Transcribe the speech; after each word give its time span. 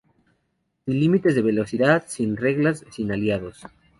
Sin 0.83 0.99
límites 0.99 1.35
de 1.35 1.43
velocidad, 1.43 2.05
sin 2.07 2.35
reglas, 2.35 2.83
sin 2.89 3.11
aliados. 3.11 3.61